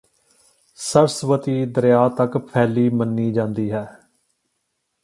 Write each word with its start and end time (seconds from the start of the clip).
ਸਰਸਵਤੀ 0.79 1.65
ਦਰਿਆ 1.65 2.07
ਤੱਕ 2.09 2.37
ਫੈਲੀ 2.47 2.89
ਮੰਨੀ 2.89 3.31
ਜਾਂਦੀ 3.31 3.71
ਹੈ 3.71 3.85